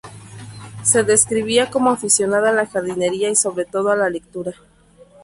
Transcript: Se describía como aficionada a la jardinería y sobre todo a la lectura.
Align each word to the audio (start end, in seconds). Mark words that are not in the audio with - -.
Se 0.81 1.03
describía 1.03 1.69
como 1.69 1.91
aficionada 1.91 2.49
a 2.49 2.53
la 2.53 2.65
jardinería 2.65 3.29
y 3.29 3.35
sobre 3.35 3.65
todo 3.65 3.91
a 3.91 3.95
la 3.95 4.09
lectura. 4.09 4.53